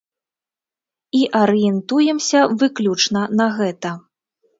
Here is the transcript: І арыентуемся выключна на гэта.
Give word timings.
І 1.19 1.19
арыентуемся 1.41 2.39
выключна 2.63 3.21
на 3.43 3.47
гэта. 3.59 3.93